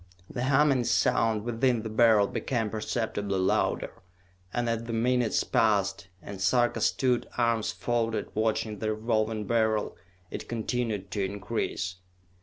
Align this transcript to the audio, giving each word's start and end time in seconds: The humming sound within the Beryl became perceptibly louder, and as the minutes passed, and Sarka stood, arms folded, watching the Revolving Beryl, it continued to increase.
The 0.27 0.45
humming 0.45 0.85
sound 0.85 1.43
within 1.43 1.83
the 1.83 1.89
Beryl 1.89 2.25
became 2.25 2.71
perceptibly 2.71 3.37
louder, 3.37 3.91
and 4.51 4.67
as 4.67 4.85
the 4.85 4.93
minutes 4.93 5.43
passed, 5.43 6.07
and 6.23 6.41
Sarka 6.41 6.81
stood, 6.81 7.27
arms 7.37 7.71
folded, 7.71 8.29
watching 8.33 8.79
the 8.79 8.95
Revolving 8.95 9.45
Beryl, 9.45 9.95
it 10.31 10.49
continued 10.49 11.11
to 11.11 11.23
increase. 11.23 11.97